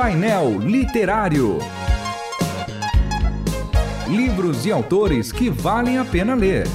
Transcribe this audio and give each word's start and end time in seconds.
Painel 0.00 0.60
Literário. 0.60 1.58
Livros 4.08 4.64
e 4.64 4.70
autores 4.70 5.32
que 5.32 5.50
valem 5.50 5.98
a 5.98 6.04
pena 6.04 6.36
ler. 6.36 6.68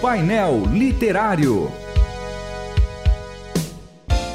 Painel 0.00 0.62
Literário. 0.72 1.68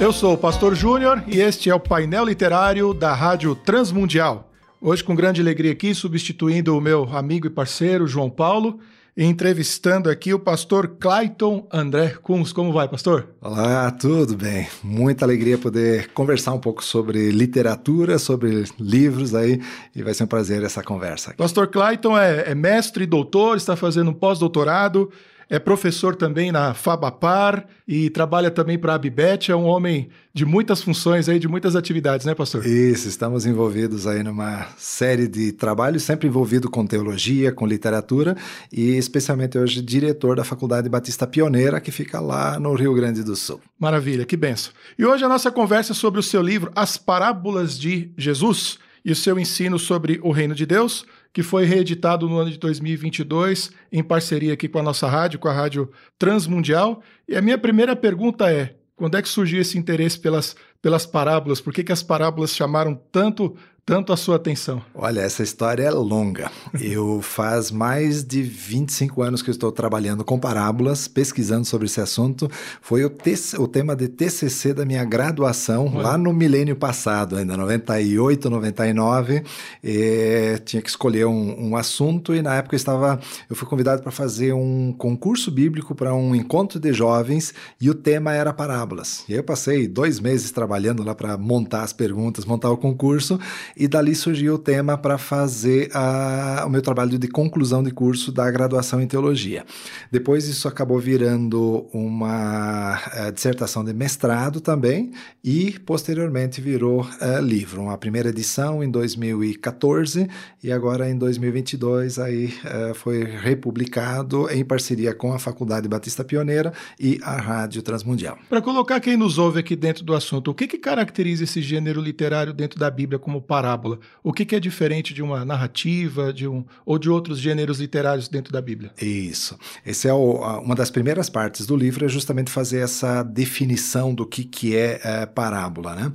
Eu 0.01 0.11
sou 0.11 0.33
o 0.33 0.37
Pastor 0.37 0.75
Júnior 0.75 1.23
e 1.25 1.39
este 1.39 1.69
é 1.69 1.73
o 1.73 1.79
painel 1.79 2.25
literário 2.25 2.93
da 2.93 3.13
Rádio 3.13 3.55
Transmundial. 3.55 4.51
Hoje, 4.81 5.01
com 5.01 5.15
grande 5.15 5.39
alegria 5.39 5.71
aqui, 5.71 5.95
substituindo 5.95 6.77
o 6.77 6.81
meu 6.81 7.05
amigo 7.15 7.47
e 7.47 7.49
parceiro 7.49 8.05
João 8.05 8.29
Paulo, 8.29 8.81
entrevistando 9.15 10.09
aqui 10.09 10.33
o 10.33 10.39
pastor 10.39 10.95
Clayton 10.99 11.67
André 11.71 12.15
Kunz. 12.21 12.51
Como 12.51 12.73
vai, 12.73 12.87
pastor? 12.87 13.29
Olá, 13.39 13.91
tudo 13.91 14.35
bem. 14.35 14.67
Muita 14.83 15.23
alegria 15.23 15.57
poder 15.57 16.09
conversar 16.13 16.53
um 16.53 16.59
pouco 16.59 16.83
sobre 16.83 17.29
literatura, 17.29 18.17
sobre 18.17 18.63
livros 18.79 19.35
aí, 19.35 19.61
e 19.95 20.01
vai 20.01 20.13
ser 20.13 20.23
um 20.23 20.27
prazer 20.27 20.63
essa 20.63 20.81
conversa. 20.81 21.29
Aqui. 21.29 21.37
Pastor 21.37 21.67
Clayton 21.67 22.17
é, 22.17 22.51
é 22.51 22.55
mestre 22.55 23.03
e 23.03 23.07
doutor, 23.07 23.57
está 23.57 23.75
fazendo 23.75 24.09
um 24.09 24.13
pós-doutorado 24.13 25.11
é 25.49 25.59
professor 25.59 26.15
também 26.15 26.51
na 26.51 26.73
Fabapar 26.73 27.65
e 27.87 28.09
trabalha 28.09 28.49
também 28.49 28.77
para 28.77 28.93
a 28.93 28.95
Abibet, 28.95 29.51
é 29.51 29.55
um 29.55 29.65
homem 29.65 30.09
de 30.33 30.45
muitas 30.45 30.81
funções 30.81 31.29
aí, 31.29 31.37
de 31.37 31.47
muitas 31.47 31.75
atividades, 31.75 32.25
né, 32.25 32.33
pastor? 32.33 32.65
Isso, 32.65 33.07
estamos 33.07 33.45
envolvidos 33.45 34.07
aí 34.07 34.23
numa 34.23 34.67
série 34.77 35.27
de 35.27 35.51
trabalhos, 35.51 36.03
sempre 36.03 36.27
envolvido 36.27 36.69
com 36.69 36.85
teologia, 36.85 37.51
com 37.51 37.67
literatura 37.67 38.35
e 38.71 38.97
especialmente 38.97 39.57
hoje 39.57 39.81
diretor 39.81 40.35
da 40.35 40.43
Faculdade 40.43 40.89
Batista 40.89 41.27
Pioneira, 41.27 41.79
que 41.79 41.91
fica 41.91 42.19
lá 42.19 42.59
no 42.59 42.73
Rio 42.73 42.93
Grande 42.93 43.23
do 43.23 43.35
Sul. 43.35 43.61
Maravilha, 43.79 44.25
que 44.25 44.37
benção. 44.37 44.73
E 44.97 45.05
hoje 45.05 45.23
a 45.23 45.29
nossa 45.29 45.51
conversa 45.51 45.93
é 45.93 45.95
sobre 45.95 46.19
o 46.19 46.23
seu 46.23 46.41
livro 46.41 46.71
As 46.75 46.97
Parábolas 46.97 47.77
de 47.77 48.11
Jesus 48.17 48.79
e 49.05 49.11
o 49.11 49.15
seu 49.15 49.37
ensino 49.37 49.77
sobre 49.77 50.19
o 50.23 50.31
reino 50.31 50.55
de 50.55 50.65
Deus, 50.65 51.05
que 51.33 51.41
foi 51.41 51.65
reeditado 51.65 52.29
no 52.29 52.37
ano 52.37 52.51
de 52.51 52.59
2022 52.59 53.71
em 53.91 54.03
parceria 54.03 54.53
aqui 54.53 54.69
com 54.69 54.77
a 54.77 54.83
nossa 54.83 55.07
rádio, 55.07 55.39
com 55.39 55.47
a 55.47 55.53
Rádio 55.53 55.91
Transmundial. 56.19 57.01
E 57.27 57.35
a 57.35 57.41
minha 57.41 57.57
primeira 57.57 57.95
pergunta 57.95 58.51
é: 58.51 58.75
quando 58.95 59.17
é 59.17 59.21
que 59.21 59.27
surgiu 59.27 59.59
esse 59.59 59.77
interesse 59.77 60.19
pelas, 60.19 60.55
pelas 60.83 61.05
parábolas? 61.05 61.61
Por 61.61 61.73
que, 61.73 61.81
que 61.81 61.93
as 61.93 62.03
parábolas 62.03 62.53
chamaram 62.53 62.93
tanto 63.09 63.55
tanto 63.85 64.13
a 64.13 64.17
sua 64.17 64.37
atenção? 64.37 64.81
Olha, 64.95 65.19
essa 65.19 65.43
história 65.43 65.83
é 65.83 65.91
longa. 65.91 66.49
Eu 66.79 67.21
faz 67.21 67.69
mais 67.69 68.23
de 68.23 68.41
25 68.41 69.21
anos 69.21 69.41
que 69.41 69.51
estou 69.51 69.73
trabalhando 69.73 70.23
com 70.23 70.39
parábolas, 70.39 71.07
pesquisando 71.07 71.65
sobre 71.65 71.87
esse 71.87 71.99
assunto. 71.99 72.49
Foi 72.81 73.03
o, 73.03 73.11
o 73.59 73.67
tema 73.67 73.93
de 73.93 74.07
TCC 74.07 74.73
da 74.73 74.85
minha 74.85 75.03
graduação 75.03 75.93
lá 75.95 76.17
no 76.17 76.31
milênio 76.31 76.77
passado, 76.77 77.35
ainda 77.35 77.57
98, 77.57 78.49
99. 78.49 79.43
E 79.83 80.61
tinha 80.63 80.81
que 80.81 80.89
escolher 80.89 81.25
um, 81.25 81.71
um 81.71 81.75
assunto 81.75 82.33
e 82.33 82.41
na 82.41 82.55
época 82.55 82.75
eu 82.75 82.77
estava, 82.77 83.19
eu 83.49 83.55
fui 83.55 83.67
convidado 83.67 84.01
para 84.01 84.11
fazer 84.11 84.53
um 84.53 84.93
concurso 84.93 85.51
bíblico 85.51 85.93
para 85.93 86.15
um 86.15 86.33
encontro 86.33 86.79
de 86.79 86.93
jovens 86.93 87.53
e 87.81 87.89
o 87.89 87.93
tema 87.93 88.33
era 88.33 88.53
parábolas. 88.53 89.25
E 89.27 89.33
eu 89.33 89.43
passei 89.43 89.89
dois 89.89 90.21
meses 90.21 90.51
trabalhando 90.51 90.72
lá 91.03 91.13
para 91.13 91.37
montar 91.37 91.83
as 91.83 91.93
perguntas, 91.93 92.45
montar 92.45 92.69
o 92.71 92.77
concurso 92.77 93.39
e 93.75 93.87
dali 93.87 94.15
surgiu 94.15 94.55
o 94.55 94.57
tema 94.57 94.97
para 94.97 95.17
fazer 95.17 95.89
a, 95.93 96.63
o 96.65 96.69
meu 96.69 96.81
trabalho 96.81 97.17
de 97.17 97.27
conclusão 97.27 97.83
de 97.83 97.91
curso 97.91 98.31
da 98.31 98.49
graduação 98.49 99.01
em 99.01 99.07
teologia. 99.07 99.65
Depois 100.11 100.47
isso 100.47 100.67
acabou 100.67 100.99
virando 100.99 101.87
uma 101.93 102.95
uh, 102.95 103.31
dissertação 103.31 103.83
de 103.83 103.93
mestrado 103.93 104.61
também 104.61 105.11
e 105.43 105.79
posteriormente 105.85 106.61
virou 106.61 107.01
uh, 107.01 107.41
livro. 107.41 107.81
Uma 107.81 107.97
primeira 107.97 108.29
edição 108.29 108.83
em 108.83 108.89
2014 108.89 110.27
e 110.63 110.71
agora 110.71 111.09
em 111.09 111.17
2022 111.17 112.19
aí 112.19 112.53
uh, 112.63 112.93
foi 112.93 113.23
republicado 113.23 114.49
em 114.49 114.63
parceria 114.63 115.13
com 115.13 115.33
a 115.33 115.39
Faculdade 115.39 115.87
Batista 115.87 116.23
Pioneira 116.23 116.73
e 116.99 117.19
a 117.23 117.35
Rádio 117.35 117.81
Transmundial. 117.81 118.37
Para 118.49 118.61
colocar 118.61 118.99
quem 118.99 119.17
nos 119.17 119.37
ouve 119.37 119.59
aqui 119.59 119.75
dentro 119.75 120.03
do 120.03 120.13
assunto, 120.13 120.51
o 120.51 120.53
que, 120.67 120.77
que 120.77 120.77
caracteriza 120.77 121.43
esse 121.43 121.61
gênero 121.61 122.01
literário 122.01 122.53
dentro 122.53 122.79
da 122.79 122.89
Bíblia 122.89 123.19
como 123.19 123.41
parábola? 123.41 123.99
O 124.23 124.31
que, 124.31 124.45
que 124.45 124.55
é 124.55 124.59
diferente 124.59 125.13
de 125.13 125.21
uma 125.21 125.43
narrativa, 125.45 126.31
de 126.31 126.47
um 126.47 126.65
ou 126.85 126.97
de 126.97 127.09
outros 127.09 127.39
gêneros 127.39 127.79
literários 127.79 128.27
dentro 128.27 128.51
da 128.51 128.61
Bíblia? 128.61 128.91
Isso. 129.01 129.57
Esse 129.85 130.07
é 130.07 130.13
o, 130.13 130.59
uma 130.59 130.75
das 130.75 130.89
primeiras 130.89 131.29
partes 131.29 131.65
do 131.65 131.75
livro 131.75 132.05
é 132.05 132.07
justamente 132.07 132.51
fazer 132.51 132.79
essa 132.79 133.23
definição 133.23 134.13
do 134.13 134.25
que, 134.25 134.43
que 134.43 134.75
é, 134.75 134.99
é 135.03 135.25
parábola, 135.25 135.95
né? 135.95 136.07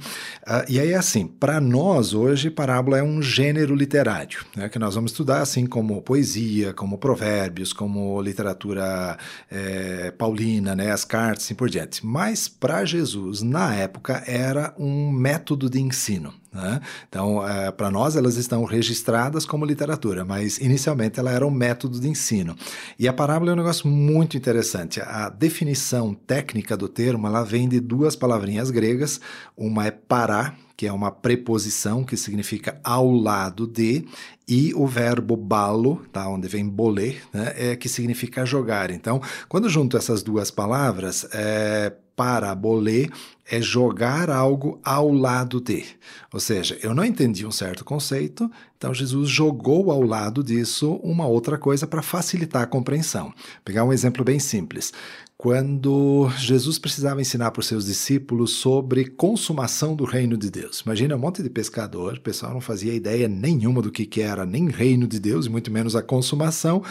Uh, 0.46 0.64
e 0.68 0.80
aí 0.80 0.94
assim, 0.94 1.26
para 1.26 1.60
nós 1.60 2.14
hoje 2.14 2.50
parábola 2.50 2.98
é 2.98 3.02
um 3.02 3.20
gênero 3.22 3.74
literário, 3.74 4.44
né? 4.56 4.68
Que 4.68 4.78
nós 4.78 4.94
vamos 4.94 5.12
estudar 5.12 5.40
assim 5.40 5.66
como 5.66 6.00
poesia, 6.02 6.72
como 6.72 6.98
provérbios, 6.98 7.72
como 7.72 8.20
literatura 8.22 9.16
é, 9.50 10.10
paulina, 10.12 10.74
né? 10.74 10.90
As 10.90 11.04
cartas, 11.04 11.44
assim 11.44 11.54
por 11.54 11.68
diante. 11.68 12.04
Mas 12.04 12.48
para 12.48 12.84
Jesus 12.84 13.42
na 13.42 13.74
época 13.74 14.22
era 14.28 14.74
um 14.78 15.10
método 15.10 15.70
de 15.70 15.80
ensino. 15.80 16.34
Né? 16.52 16.80
Então, 17.08 17.46
é, 17.46 17.70
para 17.72 17.90
nós, 17.90 18.14
elas 18.14 18.36
estão 18.36 18.64
registradas 18.64 19.46
como 19.46 19.64
literatura, 19.64 20.24
mas 20.24 20.58
inicialmente 20.58 21.18
ela 21.18 21.30
era 21.30 21.46
um 21.46 21.50
método 21.50 21.98
de 21.98 22.08
ensino. 22.08 22.54
E 22.98 23.08
a 23.08 23.12
parábola 23.12 23.52
é 23.52 23.54
um 23.54 23.58
negócio 23.58 23.88
muito 23.88 24.36
interessante. 24.36 25.00
A 25.00 25.30
definição 25.30 26.12
técnica 26.12 26.76
do 26.76 26.88
termo 26.88 27.26
ela 27.26 27.42
vem 27.42 27.68
de 27.68 27.80
duas 27.80 28.14
palavrinhas 28.14 28.70
gregas. 28.70 29.20
Uma 29.56 29.86
é 29.86 29.90
pará, 29.90 30.54
que 30.78 30.86
é 30.86 30.92
uma 30.92 31.10
preposição 31.10 32.04
que 32.04 32.16
significa 32.16 32.80
ao 32.84 33.10
lado 33.10 33.66
de, 33.66 34.06
e 34.46 34.72
o 34.76 34.86
verbo 34.86 35.36
balo, 35.36 36.06
tá, 36.12 36.28
onde 36.28 36.46
vem 36.46 36.64
boler, 36.68 37.20
né, 37.34 37.52
é 37.56 37.74
que 37.74 37.88
significa 37.88 38.46
jogar. 38.46 38.88
Então, 38.92 39.20
quando 39.48 39.68
junto 39.68 39.96
essas 39.96 40.22
duas 40.22 40.52
palavras, 40.52 41.26
é, 41.32 41.92
parabolê 42.14 43.10
é 43.50 43.60
jogar 43.60 44.30
algo 44.30 44.78
ao 44.84 45.10
lado 45.12 45.60
de. 45.60 45.84
Ou 46.32 46.38
seja, 46.38 46.78
eu 46.80 46.94
não 46.94 47.04
entendi 47.04 47.44
um 47.44 47.50
certo 47.50 47.84
conceito, 47.84 48.48
então 48.76 48.94
Jesus 48.94 49.28
jogou 49.28 49.90
ao 49.90 50.02
lado 50.02 50.44
disso 50.44 51.00
uma 51.02 51.26
outra 51.26 51.58
coisa 51.58 51.88
para 51.88 52.02
facilitar 52.02 52.62
a 52.62 52.66
compreensão. 52.66 53.24
Vou 53.24 53.34
pegar 53.64 53.82
um 53.82 53.92
exemplo 53.92 54.22
bem 54.24 54.38
simples. 54.38 54.92
Quando 55.40 56.28
Jesus 56.36 56.80
precisava 56.80 57.20
ensinar 57.20 57.52
para 57.52 57.60
os 57.60 57.68
seus 57.68 57.86
discípulos 57.86 58.54
sobre 58.54 59.04
consumação 59.04 59.94
do 59.94 60.02
reino 60.02 60.36
de 60.36 60.50
Deus. 60.50 60.80
Imagina 60.80 61.14
um 61.14 61.18
monte 61.20 61.44
de 61.44 61.48
pescador, 61.48 62.14
o 62.14 62.20
pessoal 62.20 62.52
não 62.52 62.60
fazia 62.60 62.92
ideia 62.92 63.28
nenhuma 63.28 63.80
do 63.80 63.92
que, 63.92 64.04
que 64.04 64.20
era 64.20 64.44
nem 64.44 64.68
reino 64.68 65.06
de 65.06 65.20
Deus, 65.20 65.46
e 65.46 65.48
muito 65.48 65.70
menos 65.70 65.94
a 65.94 66.02
consumação. 66.02 66.82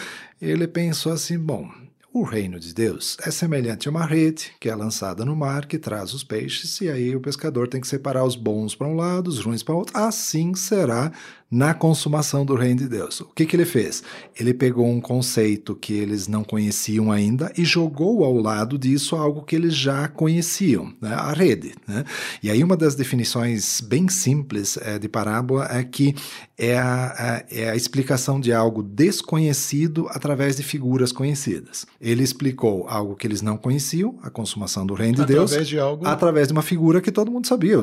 Ele 0.42 0.66
pensou 0.66 1.12
assim: 1.12 1.38
bom, 1.38 1.70
o 2.14 2.24
reino 2.24 2.58
de 2.58 2.74
Deus 2.74 3.18
é 3.22 3.32
semelhante 3.32 3.90
a 3.90 3.92
uma 3.92 4.06
rede 4.06 4.54
que 4.62 4.70
é 4.70 4.76
lançada 4.76 5.26
no 5.26 5.36
mar 5.36 5.66
que 5.66 5.78
traz 5.78 6.14
os 6.14 6.24
peixes, 6.24 6.80
e 6.80 6.90
aí 6.90 7.14
o 7.14 7.20
pescador 7.20 7.68
tem 7.68 7.82
que 7.82 7.88
separar 7.88 8.24
os 8.24 8.38
bons 8.38 8.74
para 8.74 8.88
um 8.88 8.96
lado, 8.96 9.28
os 9.28 9.40
ruins 9.40 9.62
para 9.62 9.76
o 9.76 9.80
outro. 9.80 9.98
Assim 9.98 10.56
será 10.56 11.12
na 11.50 11.74
consumação 11.74 12.46
do 12.46 12.56
reino 12.56 12.82
de 12.82 12.90
Deus. 12.90 13.22
O 13.22 13.26
que, 13.34 13.46
que 13.46 13.56
ele 13.56 13.66
fez? 13.66 14.04
Ele 14.38 14.54
pegou 14.54 14.86
um 14.86 15.00
conceito 15.00 15.76
que 15.76 15.94
eles 15.94 16.28
não 16.28 16.44
conheciam 16.44 17.12
ainda 17.12 17.52
e 17.58 17.64
jogou 17.64 18.26
ao 18.26 18.36
lado 18.36 18.78
disso 18.78 19.16
algo 19.16 19.44
que 19.44 19.56
eles 19.56 19.74
já 19.74 20.08
conheciam, 20.10 20.94
né? 21.02 21.14
a 21.14 21.32
rede. 21.32 21.74
Né? 21.88 22.04
E 22.44 22.50
aí 22.52 22.62
uma 22.64 22.76
das 22.76 22.96
definições 22.96 23.80
bem 23.80 24.10
simples 24.10 24.78
é, 24.78 25.00
de 25.00 25.08
parábola 25.08 25.68
é 25.72 25.84
que 25.84 26.14
é 26.58 26.78
a, 26.78 27.06
a, 27.08 27.44
é 27.50 27.70
a 27.70 27.76
explicação 27.76 28.40
de 28.40 28.52
algo 28.52 28.84
desconhecido 28.84 30.08
através 30.10 30.58
de 30.58 30.64
figuras 30.64 31.12
conhecidas. 31.12 31.86
Ele 32.02 32.24
explicou 32.24 32.88
algo 32.90 33.16
que 33.16 33.26
eles 33.26 33.42
não 33.42 33.58
conheciam, 33.58 34.18
a 34.24 34.30
consumação 34.30 34.86
do 34.86 34.96
reino 34.96 35.16
de 35.16 35.22
através 35.22 35.52
Deus, 35.52 35.68
de 35.68 35.80
algo... 35.80 36.06
através 36.06 36.48
de 36.48 36.54
uma 36.54 36.64
figura 36.64 37.00
que 37.00 37.12
todo 37.12 37.32
mundo 37.32 37.48
sabia. 37.48 37.78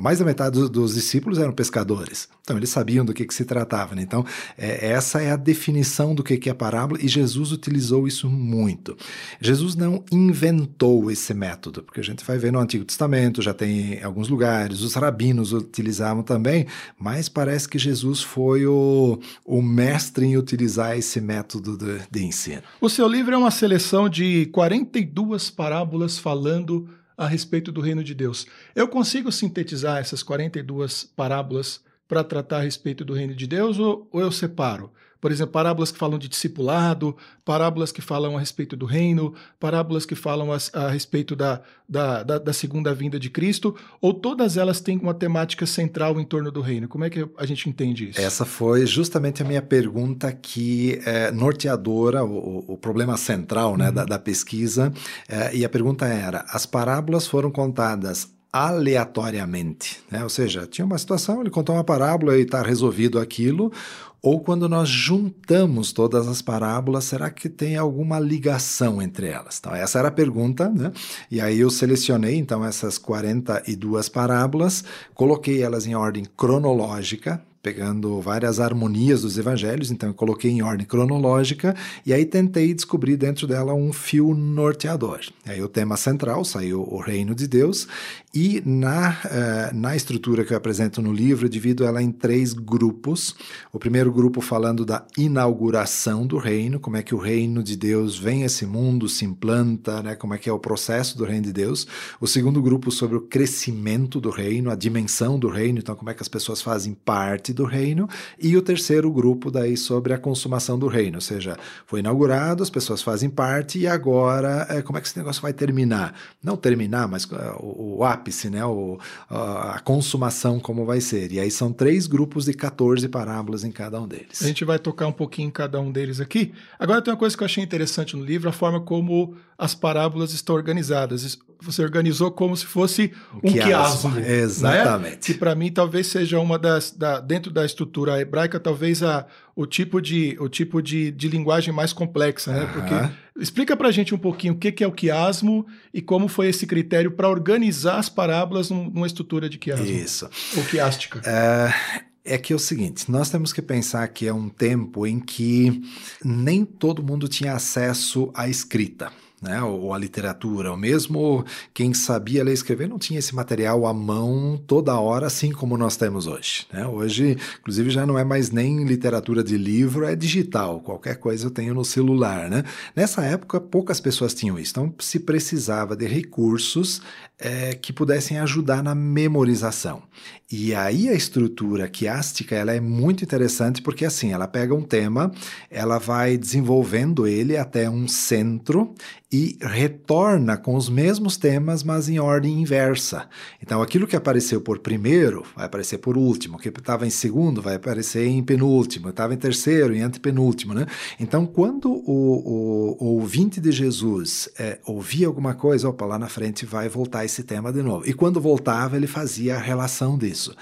Mais 0.00 0.20
da 0.20 0.24
metade 0.24 0.52
dos, 0.52 0.70
dos 0.70 0.94
discípulos 0.94 1.38
eram 1.38 1.52
pescadores. 1.52 2.28
Então 2.42 2.56
eles 2.56 2.70
sabiam 2.70 3.01
do 3.04 3.14
que, 3.14 3.24
que 3.24 3.34
se 3.34 3.44
tratava. 3.44 3.94
Né? 3.94 4.02
Então, 4.02 4.24
é, 4.56 4.90
essa 4.90 5.20
é 5.20 5.30
a 5.30 5.36
definição 5.36 6.14
do 6.14 6.22
que, 6.22 6.36
que 6.36 6.50
é 6.50 6.54
parábola 6.54 6.98
e 7.02 7.08
Jesus 7.08 7.52
utilizou 7.52 8.06
isso 8.06 8.28
muito. 8.28 8.96
Jesus 9.40 9.74
não 9.74 10.04
inventou 10.10 11.10
esse 11.10 11.34
método, 11.34 11.82
porque 11.82 12.00
a 12.00 12.04
gente 12.04 12.24
vai 12.24 12.38
ver 12.38 12.52
no 12.52 12.58
Antigo 12.58 12.84
Testamento, 12.84 13.42
já 13.42 13.54
tem 13.54 13.94
em 13.94 14.02
alguns 14.02 14.28
lugares, 14.28 14.80
os 14.80 14.94
rabinos 14.94 15.52
utilizavam 15.52 16.22
também, 16.22 16.66
mas 16.98 17.28
parece 17.28 17.68
que 17.68 17.78
Jesus 17.78 18.22
foi 18.22 18.66
o, 18.66 19.18
o 19.44 19.62
mestre 19.62 20.26
em 20.26 20.36
utilizar 20.36 20.96
esse 20.96 21.20
método 21.20 21.76
de, 21.76 22.00
de 22.10 22.24
ensino. 22.24 22.62
O 22.80 22.88
seu 22.88 23.08
livro 23.08 23.34
é 23.34 23.38
uma 23.38 23.50
seleção 23.50 24.08
de 24.08 24.46
42 24.46 25.50
parábolas 25.50 26.18
falando 26.18 26.88
a 27.16 27.26
respeito 27.26 27.70
do 27.70 27.80
reino 27.80 28.02
de 28.02 28.14
Deus. 28.14 28.46
Eu 28.74 28.88
consigo 28.88 29.30
sintetizar 29.30 29.98
essas 29.98 30.22
42 30.22 31.04
parábolas 31.16 31.80
para 32.12 32.22
tratar 32.22 32.58
a 32.58 32.60
respeito 32.60 33.06
do 33.06 33.14
reino 33.14 33.34
de 33.34 33.46
Deus 33.46 33.78
ou, 33.78 34.06
ou 34.12 34.20
eu 34.20 34.30
separo? 34.30 34.90
Por 35.18 35.32
exemplo, 35.32 35.52
parábolas 35.52 35.90
que 35.90 35.96
falam 35.96 36.18
de 36.18 36.28
discipulado, 36.28 37.16
parábolas 37.42 37.90
que 37.90 38.02
falam 38.02 38.36
a 38.36 38.40
respeito 38.40 38.76
do 38.76 38.84
reino, 38.84 39.32
parábolas 39.58 40.04
que 40.04 40.14
falam 40.14 40.52
a, 40.52 40.58
a 40.74 40.90
respeito 40.90 41.34
da, 41.34 41.62
da, 41.88 42.22
da, 42.22 42.38
da, 42.38 42.52
segunda 42.52 42.92
vinda 42.92 43.18
de 43.18 43.30
Cristo, 43.30 43.74
ou 43.98 44.12
todas 44.12 44.58
elas 44.58 44.78
têm 44.78 44.98
uma 44.98 45.14
temática 45.14 45.64
central 45.64 46.20
em 46.20 46.24
torno 46.24 46.52
do 46.52 46.60
reino? 46.60 46.86
Como 46.86 47.02
é 47.02 47.08
que 47.08 47.26
a 47.38 47.46
gente 47.46 47.66
entende 47.66 48.10
isso? 48.10 48.20
Essa 48.20 48.44
foi 48.44 48.84
justamente 48.84 49.40
a 49.42 49.46
minha 49.46 49.62
pergunta 49.62 50.30
que 50.32 51.00
é 51.06 51.30
norteadora, 51.30 52.22
o, 52.22 52.74
o 52.74 52.76
problema 52.76 53.16
central 53.16 53.74
né, 53.78 53.88
uhum. 53.88 53.94
da, 53.94 54.04
da, 54.04 54.18
pesquisa, 54.18 54.92
é, 55.26 55.56
e 55.56 55.64
a 55.64 55.68
pergunta 55.68 56.04
era: 56.04 56.44
as 56.48 56.66
parábolas 56.66 57.26
foram 57.26 57.50
contadas 57.50 58.28
aleatoriamente, 58.52 60.00
né? 60.10 60.22
ou 60.22 60.28
seja, 60.28 60.66
tinha 60.66 60.84
uma 60.84 60.98
situação, 60.98 61.40
ele 61.40 61.48
contou 61.48 61.74
uma 61.74 61.84
parábola 61.84 62.36
e 62.36 62.42
está 62.42 62.60
resolvido 62.60 63.18
aquilo, 63.18 63.72
ou 64.20 64.40
quando 64.40 64.68
nós 64.68 64.88
juntamos 64.88 65.90
todas 65.92 66.28
as 66.28 66.40
parábolas, 66.40 67.04
será 67.04 67.28
que 67.28 67.48
tem 67.48 67.76
alguma 67.76 68.20
ligação 68.20 69.02
entre 69.02 69.26
elas? 69.26 69.58
Então, 69.58 69.74
essa 69.74 69.98
era 69.98 70.08
a 70.08 70.12
pergunta, 70.12 70.68
né? 70.68 70.92
E 71.28 71.40
aí 71.40 71.58
eu 71.58 71.70
selecionei, 71.70 72.36
então, 72.36 72.64
essas 72.64 72.98
42 72.98 74.08
parábolas, 74.08 74.84
coloquei 75.12 75.60
elas 75.60 75.86
em 75.86 75.96
ordem 75.96 76.24
cronológica, 76.36 77.42
pegando 77.62 78.20
várias 78.20 78.58
harmonias 78.58 79.22
dos 79.22 79.38
evangelhos, 79.38 79.90
então 79.90 80.08
eu 80.08 80.14
coloquei 80.14 80.50
em 80.50 80.62
ordem 80.62 80.84
cronológica 80.84 81.76
e 82.04 82.12
aí 82.12 82.24
tentei 82.24 82.74
descobrir 82.74 83.16
dentro 83.16 83.46
dela 83.46 83.72
um 83.72 83.92
fio 83.92 84.34
norteador. 84.34 85.20
Aí 85.46 85.62
o 85.62 85.68
tema 85.68 85.96
central 85.96 86.44
saiu 86.44 86.82
o 86.82 87.00
reino 87.00 87.34
de 87.34 87.46
Deus 87.46 87.86
e 88.34 88.62
na, 88.66 89.10
uh, 89.10 89.76
na 89.76 89.94
estrutura 89.94 90.44
que 90.44 90.52
eu 90.52 90.56
apresento 90.56 91.00
no 91.00 91.12
livro, 91.12 91.46
eu 91.46 91.50
divido 91.50 91.84
ela 91.84 92.02
em 92.02 92.10
três 92.10 92.52
grupos. 92.52 93.36
O 93.72 93.78
primeiro 93.78 94.10
grupo 94.10 94.40
falando 94.40 94.84
da 94.84 95.06
inauguração 95.16 96.26
do 96.26 96.38
reino, 96.38 96.80
como 96.80 96.96
é 96.96 97.02
que 97.02 97.14
o 97.14 97.18
reino 97.18 97.62
de 97.62 97.76
Deus 97.76 98.18
vem 98.18 98.42
a 98.42 98.46
esse 98.46 98.66
mundo, 98.66 99.08
se 99.08 99.24
implanta, 99.24 100.02
né, 100.02 100.16
como 100.16 100.34
é 100.34 100.38
que 100.38 100.48
é 100.48 100.52
o 100.52 100.58
processo 100.58 101.16
do 101.16 101.24
reino 101.24 101.44
de 101.44 101.52
Deus. 101.52 101.86
O 102.20 102.26
segundo 102.26 102.60
grupo 102.60 102.90
sobre 102.90 103.16
o 103.16 103.20
crescimento 103.20 104.20
do 104.20 104.30
reino, 104.30 104.70
a 104.70 104.74
dimensão 104.74 105.38
do 105.38 105.48
reino, 105.48 105.78
então 105.78 105.94
como 105.94 106.10
é 106.10 106.14
que 106.14 106.22
as 106.22 106.28
pessoas 106.28 106.60
fazem 106.60 106.94
parte 106.94 107.51
do 107.52 107.64
reino, 107.64 108.08
e 108.38 108.56
o 108.56 108.62
terceiro 108.62 109.10
grupo 109.10 109.50
daí 109.50 109.76
sobre 109.76 110.12
a 110.12 110.18
consumação 110.18 110.78
do 110.78 110.86
reino, 110.86 111.16
ou 111.16 111.20
seja, 111.20 111.56
foi 111.86 112.00
inaugurado, 112.00 112.62
as 112.62 112.70
pessoas 112.70 113.02
fazem 113.02 113.28
parte 113.28 113.78
e 113.78 113.86
agora 113.86 114.66
é, 114.68 114.82
como 114.82 114.98
é 114.98 115.00
que 115.00 115.06
esse 115.06 115.18
negócio 115.18 115.42
vai 115.42 115.52
terminar? 115.52 116.14
Não 116.42 116.56
terminar, 116.56 117.08
mas 117.08 117.24
uh, 117.24 117.36
o, 117.60 117.98
o, 117.98 118.04
ápice, 118.04 118.50
né, 118.50 118.64
o, 118.64 118.98
a 119.28 119.80
consumação 119.84 120.58
como 120.58 120.84
vai 120.84 121.00
ser. 121.00 121.32
E 121.32 121.40
aí 121.40 121.50
são 121.50 121.72
três 121.72 122.06
grupos 122.06 122.44
de 122.44 122.54
14 122.54 123.08
parábolas 123.08 123.64
em 123.64 123.70
cada 123.70 124.00
um 124.00 124.06
deles. 124.06 124.42
A 124.42 124.46
gente 124.46 124.64
vai 124.64 124.78
tocar 124.78 125.06
um 125.06 125.12
pouquinho 125.12 125.48
em 125.48 125.52
cada 125.52 125.80
um 125.80 125.90
deles 125.90 126.20
aqui. 126.20 126.52
Agora 126.78 127.02
tem 127.02 127.12
uma 127.12 127.18
coisa 127.18 127.36
que 127.36 127.42
eu 127.42 127.46
achei 127.46 127.62
interessante 127.62 128.16
no 128.16 128.24
livro, 128.24 128.48
a 128.48 128.52
forma 128.52 128.80
como 128.80 129.36
as 129.62 129.74
parábolas 129.74 130.32
estão 130.32 130.56
organizadas. 130.56 131.38
Você 131.60 131.82
organizou 131.82 132.32
como 132.32 132.56
se 132.56 132.66
fosse 132.66 133.12
um 133.42 133.52
quiasmo. 133.52 134.10
Né? 134.10 134.40
Exatamente. 134.40 135.12
Né? 135.12 135.18
Que 135.22 135.34
para 135.34 135.54
mim 135.54 135.70
talvez 135.70 136.08
seja 136.08 136.40
uma 136.40 136.58
das. 136.58 136.90
Da, 136.90 137.20
dentro 137.42 137.52
da 137.52 137.66
estrutura 137.66 138.20
hebraica, 138.20 138.60
talvez 138.60 139.02
a, 139.02 139.26
o 139.56 139.66
tipo 139.66 140.00
de, 140.00 140.36
o 140.38 140.48
tipo 140.48 140.80
de, 140.80 141.10
de 141.10 141.28
linguagem 141.28 141.74
mais 141.74 141.92
complexa, 141.92 142.52
né? 142.52 142.70
Porque 142.72 142.94
explica 143.40 143.76
para 143.76 143.88
a 143.88 143.90
gente 143.90 144.14
um 144.14 144.18
pouquinho 144.18 144.54
o 144.54 144.56
que, 144.56 144.70
que 144.70 144.84
é 144.84 144.86
o 144.86 144.92
quiasmo 144.92 145.66
e 145.92 146.00
como 146.00 146.28
foi 146.28 146.48
esse 146.48 146.66
critério 146.66 147.10
para 147.10 147.28
organizar 147.28 147.98
as 147.98 148.08
parábolas 148.08 148.70
numa 148.70 149.06
estrutura 149.06 149.48
de 149.48 149.58
quiasmo. 149.58 149.86
Isso. 149.86 150.30
Ou 150.56 150.64
quiástica. 150.64 151.20
É 151.26 152.12
é 152.24 152.38
que 152.38 152.52
é 152.52 152.56
o 152.56 152.58
seguinte, 152.58 153.10
nós 153.10 153.30
temos 153.30 153.52
que 153.52 153.60
pensar 153.60 154.06
que 154.06 154.28
é 154.28 154.32
um 154.32 154.48
tempo 154.48 155.04
em 155.04 155.18
que 155.18 155.82
nem 156.24 156.64
todo 156.64 157.02
mundo 157.02 157.26
tinha 157.26 157.52
acesso 157.52 158.30
à 158.32 158.48
escrita 158.48 159.10
né, 159.42 159.60
ou 159.60 159.92
a 159.92 159.98
literatura, 159.98 160.70
ou 160.70 160.76
mesmo 160.76 161.44
quem 161.74 161.92
sabia 161.92 162.44
ler 162.44 162.52
e 162.52 162.54
escrever 162.54 162.88
não 162.88 162.98
tinha 162.98 163.18
esse 163.18 163.34
material 163.34 163.84
à 163.86 163.92
mão 163.92 164.62
toda 164.66 164.98
hora, 164.98 165.26
assim 165.26 165.50
como 165.50 165.76
nós 165.76 165.96
temos 165.96 166.28
hoje. 166.28 166.66
Né? 166.72 166.86
Hoje, 166.86 167.36
inclusive, 167.58 167.90
já 167.90 168.06
não 168.06 168.16
é 168.16 168.22
mais 168.22 168.52
nem 168.52 168.84
literatura 168.84 169.42
de 169.42 169.58
livro, 169.58 170.04
é 170.04 170.14
digital, 170.14 170.80
qualquer 170.80 171.16
coisa 171.16 171.46
eu 171.46 171.50
tenho 171.50 171.74
no 171.74 171.84
celular. 171.84 172.48
Né? 172.48 172.62
Nessa 172.94 173.22
época, 173.22 173.60
poucas 173.60 174.00
pessoas 174.00 174.32
tinham 174.32 174.58
isso, 174.58 174.70
então 174.70 174.94
se 175.00 175.18
precisava 175.18 175.96
de 175.96 176.06
recursos 176.06 177.02
é, 177.42 177.74
que 177.74 177.92
pudessem 177.92 178.38
ajudar 178.38 178.84
na 178.84 178.94
memorização. 178.94 180.04
E 180.50 180.74
aí 180.74 181.08
a 181.08 181.14
estrutura 181.14 181.88
quiástica 181.88 182.54
ela 182.54 182.72
é 182.72 182.80
muito 182.80 183.24
interessante 183.24 183.82
porque 183.82 184.04
assim 184.04 184.32
ela 184.32 184.46
pega 184.46 184.74
um 184.74 184.82
tema, 184.82 185.32
ela 185.68 185.98
vai 185.98 186.36
desenvolvendo 186.36 187.26
ele 187.26 187.56
até 187.56 187.90
um 187.90 188.06
centro 188.06 188.94
e 189.32 189.56
retorna 189.62 190.58
com 190.58 190.76
os 190.76 190.90
mesmos 190.90 191.38
temas, 191.38 191.82
mas 191.82 192.06
em 192.08 192.18
ordem 192.18 192.60
inversa. 192.60 193.26
Então, 193.62 193.80
aquilo 193.80 194.06
que 194.06 194.14
apareceu 194.14 194.60
por 194.60 194.78
primeiro 194.80 195.42
vai 195.56 195.64
aparecer 195.64 195.98
por 195.98 196.18
último, 196.18 196.58
o 196.58 196.60
que 196.60 196.68
estava 196.68 197.06
em 197.06 197.10
segundo 197.10 197.62
vai 197.62 197.76
aparecer 197.76 198.26
em 198.26 198.42
penúltimo, 198.42 199.08
estava 199.08 199.32
em 199.32 199.38
terceiro, 199.38 199.94
em 199.94 200.02
antepenúltimo. 200.02 200.74
Né? 200.74 200.86
Então, 201.18 201.46
quando 201.46 201.90
o, 201.90 202.96
o, 203.00 203.04
o 203.04 203.06
ouvinte 203.20 203.58
de 203.58 203.72
Jesus 203.72 204.50
é, 204.58 204.78
ouvia 204.84 205.26
alguma 205.26 205.54
coisa, 205.54 205.88
opa, 205.88 206.04
lá 206.04 206.18
na 206.18 206.28
frente 206.28 206.66
vai 206.66 206.88
voltar 206.88 207.24
esse 207.24 207.42
tema 207.42 207.72
de 207.72 207.82
novo. 207.82 208.06
E 208.06 208.12
quando 208.12 208.38
voltava, 208.38 208.96
ele 208.96 209.06
fazia 209.06 209.56
a 209.56 209.58
relação 209.58 210.18
disso. 210.18 210.54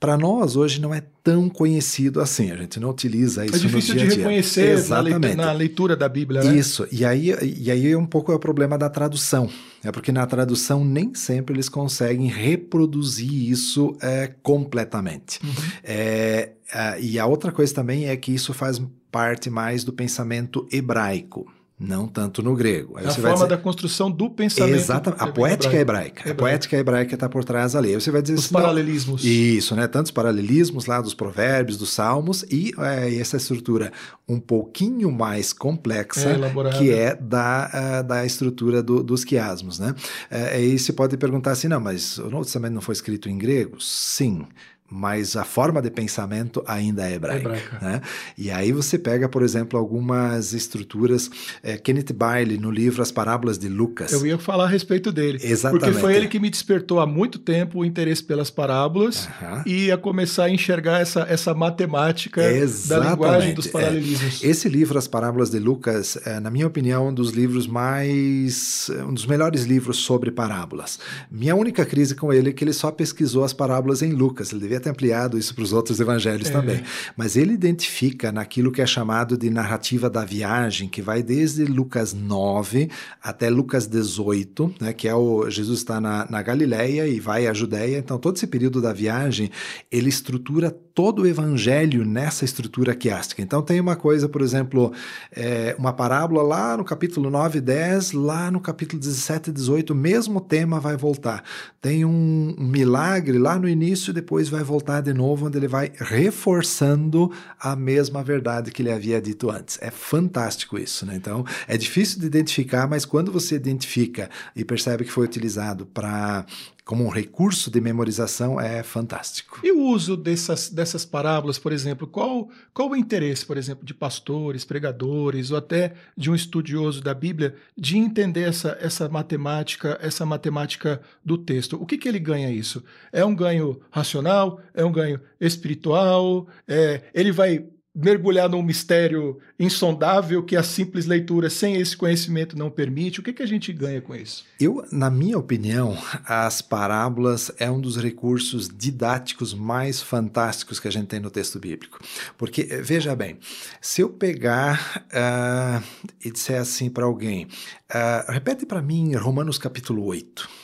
Para 0.00 0.16
nós, 0.16 0.56
hoje, 0.56 0.80
não 0.80 0.94
é 0.94 1.02
tão 1.24 1.48
conhecido 1.48 2.20
assim, 2.20 2.50
a 2.50 2.56
gente 2.56 2.78
não 2.78 2.90
utiliza 2.90 3.46
isso 3.46 3.56
é 3.56 3.58
difícil 3.58 3.94
no 3.94 4.00
dia 4.00 4.10
de 4.10 4.16
reconhecer 4.16 4.72
Exatamente. 4.72 5.34
Na, 5.34 5.52
leitura, 5.52 5.96
da 5.96 6.06
Bíblia, 6.06 6.42
né? 6.42 6.54
Isso, 6.54 6.86
e 6.92 7.02
aí, 7.02 7.34
e 7.56 7.70
aí 7.70 7.90
é 7.90 7.96
um 7.96 8.04
pouco 8.14 8.30
é 8.30 8.34
o 8.36 8.38
problema 8.38 8.78
da 8.78 8.88
tradução, 8.88 9.50
é 9.82 9.90
porque 9.90 10.12
na 10.12 10.24
tradução 10.24 10.84
nem 10.84 11.12
sempre 11.16 11.52
eles 11.52 11.68
conseguem 11.68 12.28
reproduzir 12.28 13.50
isso 13.50 13.96
é, 14.00 14.32
completamente. 14.40 15.40
Uhum. 15.42 15.52
É, 15.82 16.52
e 17.00 17.18
a 17.18 17.26
outra 17.26 17.50
coisa 17.50 17.74
também 17.74 18.06
é 18.06 18.16
que 18.16 18.32
isso 18.32 18.54
faz 18.54 18.80
parte 19.10 19.50
mais 19.50 19.82
do 19.82 19.92
pensamento 19.92 20.64
hebraico 20.70 21.52
não 21.78 22.06
tanto 22.06 22.40
no 22.40 22.54
grego. 22.54 22.96
Aí 22.96 23.06
a 23.06 23.10
forma 23.10 23.34
dizer, 23.34 23.48
da 23.48 23.56
construção 23.56 24.08
do 24.08 24.30
pensamento. 24.30 24.76
Exatamente. 24.76 25.22
A 25.22 25.26
poética 25.32 25.76
hebraica. 25.76 26.20
hebraica. 26.20 26.30
A 26.30 26.34
poética 26.34 26.76
hebraica 26.76 27.14
está 27.14 27.28
por 27.28 27.44
trás 27.44 27.74
ali. 27.74 27.88
Aí 27.88 27.94
você 27.94 28.12
vai 28.12 28.22
dizer 28.22 28.34
os 28.34 28.44
assim, 28.44 28.54
paralelismos. 28.54 29.24
Isso, 29.24 29.74
né? 29.74 29.88
Tantos 29.88 30.12
paralelismos 30.12 30.86
lá 30.86 31.00
dos 31.00 31.14
provérbios, 31.14 31.76
dos 31.76 31.90
salmos 31.90 32.44
e 32.44 32.72
é, 32.78 33.16
essa 33.16 33.36
estrutura 33.36 33.92
um 34.28 34.38
pouquinho 34.38 35.10
mais 35.10 35.52
complexa 35.52 36.30
é, 36.30 36.78
que 36.78 36.92
é 36.92 37.16
da, 37.16 37.70
uh, 38.00 38.06
da 38.06 38.24
estrutura 38.24 38.82
do, 38.82 39.02
dos 39.02 39.24
quiasmos, 39.24 39.80
né? 39.80 39.94
Uh, 40.30 40.54
aí 40.54 40.78
você 40.78 40.92
pode 40.92 41.16
perguntar 41.16 41.50
assim, 41.50 41.66
não, 41.66 41.80
mas 41.80 42.18
o 42.18 42.30
Novo 42.30 42.44
Testamento 42.44 42.74
não 42.74 42.80
foi 42.80 42.92
escrito 42.94 43.28
em 43.28 43.36
grego? 43.36 43.80
Sim 43.80 44.46
mas 44.90 45.34
a 45.34 45.44
forma 45.44 45.80
de 45.80 45.90
pensamento 45.90 46.62
ainda 46.66 47.08
é 47.08 47.14
hebraica. 47.14 47.48
hebraica. 47.48 47.78
Né? 47.80 48.00
E 48.36 48.50
aí 48.50 48.70
você 48.70 48.98
pega, 48.98 49.28
por 49.28 49.42
exemplo, 49.42 49.78
algumas 49.78 50.52
estruturas. 50.52 51.30
É, 51.62 51.76
Kenneth 51.76 52.12
Bailey, 52.14 52.58
no 52.58 52.70
livro 52.70 53.02
As 53.02 53.10
Parábolas 53.10 53.58
de 53.58 53.68
Lucas. 53.68 54.12
Eu 54.12 54.26
ia 54.26 54.38
falar 54.38 54.64
a 54.64 54.68
respeito 54.68 55.10
dele. 55.10 55.38
Exatamente. 55.42 55.84
Porque 55.84 56.00
foi 56.00 56.14
ele 56.14 56.28
que 56.28 56.38
me 56.38 56.50
despertou 56.50 57.00
há 57.00 57.06
muito 57.06 57.38
tempo 57.38 57.80
o 57.80 57.84
interesse 57.84 58.22
pelas 58.22 58.50
parábolas 58.50 59.28
e 59.66 59.90
a 59.90 59.96
começar 59.96 60.44
a 60.44 60.50
enxergar 60.50 61.00
essa, 61.00 61.26
essa 61.28 61.54
matemática 61.54 62.42
Exatamente. 62.42 63.06
da 63.06 63.10
linguagem 63.10 63.54
dos 63.54 63.66
é. 63.66 63.70
paralelismos. 63.70 64.44
É. 64.44 64.46
Esse 64.46 64.68
livro, 64.68 64.98
As 64.98 65.08
Parábolas 65.08 65.50
de 65.50 65.58
Lucas, 65.58 66.18
é, 66.24 66.38
na 66.38 66.50
minha 66.50 66.66
opinião, 66.66 67.08
um 67.08 67.14
dos 67.14 67.30
livros 67.30 67.66
mais. 67.66 68.90
um 69.08 69.14
dos 69.14 69.26
melhores 69.26 69.64
livros 69.64 69.96
sobre 69.96 70.30
parábolas. 70.30 70.98
Minha 71.30 71.56
única 71.56 71.84
crise 71.84 72.14
com 72.14 72.32
ele 72.32 72.50
é 72.50 72.52
que 72.52 72.62
ele 72.62 72.72
só 72.72 72.90
pesquisou 72.90 73.44
as 73.44 73.52
parábolas 73.52 74.02
em 74.02 74.12
Lucas. 74.12 74.52
Ele 74.52 74.60
devia 74.60 74.73
ter 74.80 74.90
ampliado 74.90 75.38
isso 75.38 75.54
para 75.54 75.64
os 75.64 75.72
outros 75.72 76.00
evangelhos 76.00 76.48
é. 76.48 76.52
também. 76.52 76.82
Mas 77.16 77.36
ele 77.36 77.52
identifica 77.52 78.32
naquilo 78.32 78.72
que 78.72 78.82
é 78.82 78.86
chamado 78.86 79.36
de 79.36 79.50
narrativa 79.50 80.08
da 80.10 80.24
viagem, 80.24 80.88
que 80.88 81.02
vai 81.02 81.22
desde 81.22 81.64
Lucas 81.64 82.12
9 82.12 82.90
até 83.22 83.48
Lucas 83.48 83.86
18, 83.86 84.74
né, 84.80 84.92
que 84.92 85.08
é 85.08 85.14
o 85.14 85.48
Jesus 85.50 85.78
está 85.80 86.00
na, 86.00 86.26
na 86.30 86.42
Galileia 86.42 87.06
e 87.06 87.20
vai 87.20 87.46
à 87.46 87.52
Judéia. 87.52 87.98
Então, 87.98 88.18
todo 88.18 88.36
esse 88.36 88.46
período 88.46 88.80
da 88.80 88.92
viagem, 88.92 89.50
ele 89.90 90.08
estrutura 90.08 90.70
todo 90.70 91.22
o 91.22 91.26
evangelho 91.26 92.04
nessa 92.04 92.44
estrutura 92.44 92.94
quiástica. 92.94 93.42
Então, 93.42 93.60
tem 93.60 93.80
uma 93.80 93.96
coisa, 93.96 94.28
por 94.28 94.40
exemplo, 94.40 94.92
é, 95.32 95.74
uma 95.78 95.92
parábola 95.92 96.42
lá 96.42 96.76
no 96.76 96.84
capítulo 96.84 97.30
9 97.30 97.58
e 97.58 97.60
10, 97.60 98.12
lá 98.12 98.50
no 98.50 98.60
capítulo 98.60 99.00
17 99.00 99.50
e 99.50 99.52
18, 99.52 99.90
o 99.92 99.96
mesmo 99.96 100.40
tema 100.40 100.78
vai 100.78 100.96
voltar. 100.96 101.42
Tem 101.80 102.04
um 102.04 102.54
milagre 102.58 103.38
lá 103.38 103.58
no 103.58 103.68
início 103.68 104.10
e 104.10 104.14
depois 104.14 104.48
vai 104.48 104.62
voltar 104.64 105.00
de 105.00 105.12
novo, 105.12 105.46
onde 105.46 105.58
ele 105.58 105.68
vai 105.68 105.92
reforçando 105.96 107.30
a 107.60 107.76
mesma 107.76 108.22
verdade 108.22 108.72
que 108.72 108.82
ele 108.82 108.90
havia 108.90 109.20
dito 109.20 109.50
antes. 109.50 109.78
É 109.80 109.90
fantástico 109.90 110.78
isso, 110.78 111.06
né? 111.06 111.14
Então, 111.14 111.44
é 111.68 111.76
difícil 111.76 112.18
de 112.18 112.26
identificar, 112.26 112.88
mas 112.88 113.04
quando 113.04 113.30
você 113.30 113.54
identifica 113.54 114.28
e 114.56 114.64
percebe 114.64 115.04
que 115.04 115.12
foi 115.12 115.24
utilizado 115.24 115.86
para 115.86 116.44
como 116.84 117.04
um 117.04 117.08
recurso 117.08 117.70
de 117.70 117.80
memorização 117.80 118.60
é 118.60 118.82
fantástico. 118.82 119.60
E 119.64 119.72
o 119.72 119.80
uso 119.80 120.16
dessas, 120.16 120.68
dessas 120.68 121.04
parábolas, 121.04 121.58
por 121.58 121.72
exemplo, 121.72 122.06
qual, 122.06 122.50
qual 122.74 122.90
o 122.90 122.96
interesse, 122.96 123.46
por 123.46 123.56
exemplo, 123.56 123.86
de 123.86 123.94
pastores, 123.94 124.64
pregadores 124.64 125.50
ou 125.50 125.56
até 125.56 125.94
de 126.14 126.30
um 126.30 126.34
estudioso 126.34 127.00
da 127.00 127.14
Bíblia 127.14 127.56
de 127.76 127.96
entender 127.96 128.42
essa, 128.42 128.76
essa 128.80 129.08
matemática, 129.08 129.98
essa 130.02 130.26
matemática 130.26 131.00
do 131.24 131.38
texto? 131.38 131.80
O 131.80 131.86
que, 131.86 131.96
que 131.96 132.06
ele 132.06 132.18
ganha 132.18 132.50
isso? 132.50 132.84
É 133.10 133.24
um 133.24 133.34
ganho 133.34 133.80
racional? 133.90 134.60
É 134.74 134.84
um 134.84 134.92
ganho 134.92 135.18
espiritual? 135.40 136.46
É, 136.68 137.02
ele 137.14 137.32
vai 137.32 137.64
mergulhar 137.94 138.48
num 138.48 138.62
mistério 138.62 139.38
insondável 139.58 140.42
que 140.42 140.56
a 140.56 140.62
simples 140.64 141.06
leitura 141.06 141.48
sem 141.48 141.76
esse 141.76 141.96
conhecimento 141.96 142.58
não 142.58 142.68
permite. 142.68 143.20
O 143.20 143.22
que, 143.22 143.32
que 143.32 143.42
a 143.42 143.46
gente 143.46 143.72
ganha 143.72 144.00
com 144.00 144.14
isso? 144.16 144.44
Eu, 144.58 144.84
na 144.90 145.08
minha 145.08 145.38
opinião, 145.38 145.96
as 146.26 146.60
parábolas 146.60 147.52
é 147.56 147.70
um 147.70 147.80
dos 147.80 147.96
recursos 147.96 148.68
didáticos 148.68 149.54
mais 149.54 150.02
fantásticos 150.02 150.80
que 150.80 150.88
a 150.88 150.90
gente 150.90 151.06
tem 151.06 151.20
no 151.20 151.30
texto 151.30 151.60
bíblico. 151.60 152.00
Porque, 152.36 152.66
eh, 152.68 152.82
veja 152.82 153.14
bem, 153.14 153.38
se 153.80 154.00
eu 154.00 154.08
pegar 154.08 155.06
uh, 155.06 156.10
e 156.24 156.32
disser 156.32 156.60
assim 156.60 156.90
para 156.90 157.04
alguém, 157.04 157.44
uh, 157.44 158.32
repete 158.32 158.66
para 158.66 158.82
mim 158.82 159.14
Romanos 159.14 159.56
capítulo 159.56 160.04
8. 160.04 160.63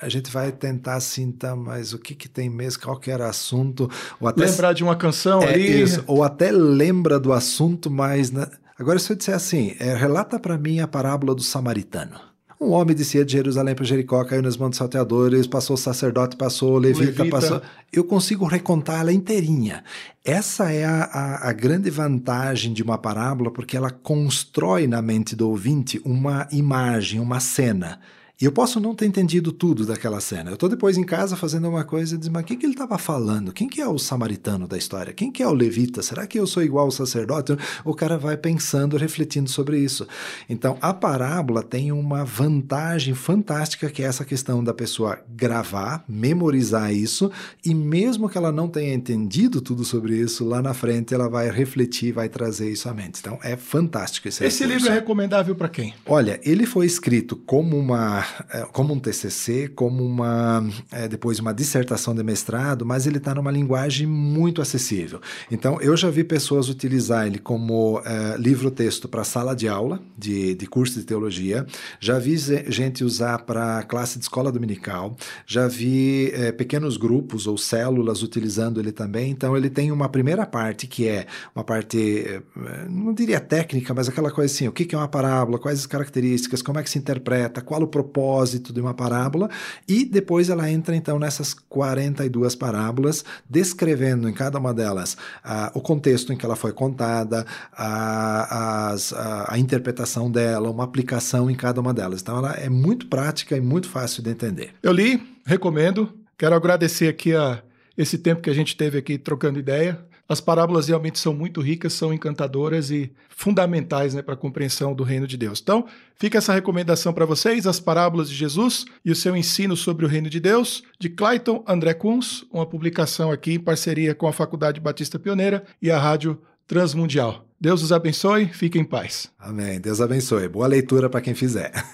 A 0.00 0.08
gente 0.08 0.30
vai 0.30 0.52
tentar 0.52 0.94
assim, 0.94 1.32
tá, 1.32 1.56
mas 1.56 1.92
o 1.92 1.98
que 1.98 2.14
que 2.14 2.28
tem 2.28 2.48
mesmo, 2.48 2.82
qual 2.82 2.98
que 2.98 3.10
era 3.10 3.24
o 3.24 3.28
assunto? 3.28 3.90
Ou 4.20 4.28
até 4.28 4.44
Lembrar 4.44 4.72
de 4.72 4.84
uma 4.84 4.94
canção 4.94 5.42
é 5.42 5.54
ali. 5.54 5.82
Isso, 5.82 6.04
ou 6.06 6.22
até 6.22 6.52
lembra 6.52 7.18
do 7.18 7.32
assunto, 7.32 7.90
mas... 7.90 8.30
Né? 8.30 8.46
Agora, 8.78 8.98
se 8.98 9.12
eu 9.12 9.16
disser 9.16 9.34
assim, 9.34 9.74
é, 9.80 9.94
relata 9.94 10.38
para 10.38 10.56
mim 10.56 10.80
a 10.80 10.86
parábola 10.86 11.34
do 11.34 11.42
samaritano. 11.42 12.34
Um 12.60 12.70
homem 12.70 12.94
descia 12.94 13.24
de 13.24 13.32
Jerusalém 13.32 13.74
para 13.74 13.84
Jericó, 13.84 14.24
caiu 14.24 14.40
nos 14.40 14.56
montes 14.56 14.78
salteadores, 14.78 15.46
passou 15.46 15.74
o 15.74 15.78
sacerdote, 15.78 16.36
passou 16.36 16.74
o 16.74 16.78
levita, 16.78 17.22
levita. 17.22 17.28
passou... 17.28 17.62
Eu 17.92 18.04
consigo 18.04 18.46
recontar 18.46 19.00
ela 19.00 19.12
inteirinha. 19.12 19.84
Essa 20.24 20.72
é 20.72 20.84
a, 20.84 21.04
a, 21.04 21.48
a, 21.50 21.52
grande 21.52 21.90
vantagem 21.90 22.72
de 22.72 22.82
uma 22.82 22.96
parábola, 22.96 23.50
porque 23.50 23.76
ela 23.76 23.90
constrói 23.90 24.86
na 24.86 25.02
mente 25.02 25.36
do 25.36 25.48
ouvinte 25.48 26.00
uma 26.04 26.48
imagem, 26.50 27.20
uma 27.20 27.38
cena. 27.40 28.00
E 28.40 28.44
eu 28.44 28.50
posso 28.50 28.80
não 28.80 28.96
ter 28.96 29.06
entendido 29.06 29.52
tudo 29.52 29.86
daquela 29.86 30.20
cena. 30.20 30.50
Eu 30.50 30.54
estou 30.54 30.68
depois 30.68 30.98
em 30.98 31.04
casa 31.04 31.36
fazendo 31.36 31.68
uma 31.68 31.84
coisa 31.84 32.16
e 32.16 32.18
diz, 32.18 32.28
mas 32.28 32.42
o 32.42 32.44
que, 32.44 32.56
que 32.56 32.66
ele 32.66 32.72
estava 32.72 32.98
falando? 32.98 33.52
Quem 33.52 33.68
que 33.68 33.80
é 33.80 33.86
o 33.86 33.96
samaritano 33.96 34.66
da 34.66 34.76
história? 34.76 35.12
Quem 35.12 35.30
que 35.30 35.40
é 35.40 35.46
o 35.46 35.52
levita? 35.54 36.02
Será 36.02 36.26
que 36.26 36.36
eu 36.38 36.44
sou 36.46 36.60
igual 36.60 36.86
ao 36.86 36.90
sacerdote? 36.90 37.56
O 37.84 37.94
cara 37.94 38.18
vai 38.18 38.36
pensando, 38.36 38.96
refletindo 38.96 39.48
sobre 39.48 39.78
isso. 39.78 40.04
Então, 40.48 40.76
a 40.82 40.92
parábola 40.92 41.62
tem 41.62 41.92
uma 41.92 42.24
vantagem 42.24 43.14
fantástica 43.14 43.88
que 43.88 44.02
é 44.02 44.06
essa 44.06 44.24
questão 44.24 44.64
da 44.64 44.74
pessoa 44.74 45.20
gravar, 45.28 46.04
memorizar 46.08 46.92
isso 46.92 47.30
e 47.64 47.72
mesmo 47.72 48.28
que 48.28 48.36
ela 48.36 48.50
não 48.50 48.68
tenha 48.68 48.94
entendido 48.94 49.60
tudo 49.60 49.84
sobre 49.84 50.18
isso, 50.18 50.44
lá 50.44 50.60
na 50.60 50.74
frente 50.74 51.14
ela 51.14 51.28
vai 51.28 51.48
refletir, 51.50 52.12
vai 52.12 52.28
trazer 52.28 52.68
isso 52.68 52.88
à 52.88 52.92
mente. 52.92 53.20
Então, 53.20 53.38
é 53.44 53.56
fantástico 53.56 54.26
esse 54.26 54.44
Esse 54.44 54.64
recurso. 54.64 54.78
livro 54.78 54.92
é 54.92 54.98
recomendável 54.98 55.54
para 55.54 55.68
quem? 55.68 55.94
Olha, 56.04 56.40
ele 56.42 56.66
foi 56.66 56.84
escrito 56.84 57.36
como 57.36 57.78
uma 57.78 58.24
como 58.72 58.94
um 58.94 58.98
TCC, 58.98 59.68
como 59.68 60.04
uma 60.04 60.66
é, 60.90 61.08
depois 61.08 61.38
uma 61.38 61.52
dissertação 61.52 62.14
de 62.14 62.22
mestrado, 62.22 62.84
mas 62.84 63.06
ele 63.06 63.18
está 63.18 63.34
numa 63.34 63.50
linguagem 63.50 64.06
muito 64.06 64.60
acessível. 64.60 65.20
Então, 65.50 65.80
eu 65.80 65.96
já 65.96 66.10
vi 66.10 66.24
pessoas 66.24 66.68
utilizar 66.68 67.26
ele 67.26 67.38
como 67.38 68.00
é, 68.04 68.36
livro-texto 68.36 69.08
para 69.08 69.24
sala 69.24 69.54
de 69.54 69.68
aula 69.68 70.00
de, 70.16 70.54
de 70.54 70.66
curso 70.66 70.98
de 70.98 71.04
teologia, 71.04 71.66
já 72.00 72.18
vi 72.18 72.36
gente 72.36 73.04
usar 73.04 73.38
para 73.40 73.82
classe 73.84 74.18
de 74.18 74.24
escola 74.24 74.50
dominical, 74.50 75.16
já 75.46 75.68
vi 75.68 76.30
é, 76.32 76.52
pequenos 76.52 76.96
grupos 76.96 77.46
ou 77.46 77.56
células 77.56 78.22
utilizando 78.22 78.80
ele 78.80 78.92
também. 78.92 79.30
Então, 79.30 79.56
ele 79.56 79.70
tem 79.70 79.92
uma 79.92 80.08
primeira 80.08 80.44
parte 80.44 80.86
que 80.86 81.06
é 81.06 81.26
uma 81.54 81.64
parte, 81.64 82.26
é, 82.26 82.42
não 82.88 83.12
diria 83.12 83.40
técnica, 83.40 83.94
mas 83.94 84.08
aquela 84.08 84.30
coisa 84.30 84.52
assim: 84.52 84.68
o 84.68 84.72
que 84.72 84.94
é 84.94 84.98
uma 84.98 85.08
parábola, 85.08 85.58
quais 85.58 85.78
as 85.78 85.86
características, 85.86 86.62
como 86.62 86.78
é 86.78 86.82
que 86.82 86.90
se 86.90 86.98
interpreta, 86.98 87.60
qual 87.60 87.82
o 87.82 87.86
propósito 87.86 88.13
propósito 88.14 88.72
de 88.72 88.80
uma 88.80 88.94
parábola, 88.94 89.50
e 89.88 90.04
depois 90.04 90.48
ela 90.48 90.70
entra 90.70 90.94
então 90.94 91.18
nessas 91.18 91.52
42 91.52 92.54
parábolas, 92.54 93.24
descrevendo 93.50 94.28
em 94.28 94.32
cada 94.32 94.58
uma 94.58 94.72
delas 94.72 95.14
uh, 95.44 95.70
o 95.74 95.80
contexto 95.80 96.32
em 96.32 96.36
que 96.36 96.46
ela 96.46 96.54
foi 96.54 96.72
contada, 96.72 97.44
as, 97.72 99.10
uh, 99.10 99.16
a 99.48 99.58
interpretação 99.58 100.30
dela, 100.30 100.70
uma 100.70 100.84
aplicação 100.84 101.50
em 101.50 101.56
cada 101.56 101.80
uma 101.80 101.92
delas. 101.92 102.22
Então 102.22 102.38
ela 102.38 102.52
é 102.52 102.68
muito 102.68 103.06
prática 103.08 103.56
e 103.56 103.60
muito 103.60 103.88
fácil 103.88 104.22
de 104.22 104.30
entender. 104.30 104.70
Eu 104.80 104.92
li, 104.92 105.20
recomendo. 105.44 106.12
Quero 106.38 106.54
agradecer 106.54 107.08
aqui 107.08 107.34
a 107.34 107.62
esse 107.98 108.18
tempo 108.18 108.42
que 108.42 108.50
a 108.50 108.54
gente 108.54 108.76
teve 108.76 108.98
aqui 108.98 109.18
trocando 109.18 109.58
ideia. 109.58 109.98
As 110.28 110.40
parábolas 110.40 110.88
realmente 110.88 111.18
são 111.18 111.34
muito 111.34 111.60
ricas, 111.60 111.92
são 111.92 112.12
encantadoras 112.12 112.90
e 112.90 113.12
fundamentais 113.28 114.14
né, 114.14 114.22
para 114.22 114.34
a 114.34 114.36
compreensão 114.36 114.94
do 114.94 115.02
reino 115.04 115.26
de 115.26 115.36
Deus. 115.36 115.60
Então, 115.62 115.86
fica 116.16 116.38
essa 116.38 116.54
recomendação 116.54 117.12
para 117.12 117.26
vocês: 117.26 117.66
As 117.66 117.78
Parábolas 117.78 118.30
de 118.30 118.34
Jesus 118.34 118.86
e 119.04 119.10
o 119.10 119.16
seu 119.16 119.36
ensino 119.36 119.76
sobre 119.76 120.06
o 120.06 120.08
reino 120.08 120.30
de 120.30 120.40
Deus, 120.40 120.82
de 120.98 121.10
Clayton 121.10 121.62
André 121.68 121.92
Kunz, 121.94 122.44
uma 122.50 122.64
publicação 122.64 123.30
aqui 123.30 123.54
em 123.54 123.60
parceria 123.60 124.14
com 124.14 124.26
a 124.26 124.32
Faculdade 124.32 124.80
Batista 124.80 125.18
Pioneira 125.18 125.64
e 125.80 125.90
a 125.90 125.98
Rádio 125.98 126.40
Transmundial. 126.66 127.44
Deus 127.60 127.82
os 127.82 127.92
abençoe, 127.92 128.46
fiquem 128.46 128.82
em 128.82 128.84
paz. 128.84 129.30
Amém. 129.38 129.80
Deus 129.80 130.00
abençoe. 130.00 130.48
Boa 130.48 130.66
leitura 130.66 131.08
para 131.08 131.20
quem 131.20 131.34
fizer. 131.34 131.72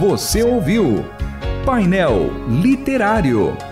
Você 0.00 0.42
ouviu 0.42 1.04
Painel 1.64 2.30
Literário. 2.48 3.71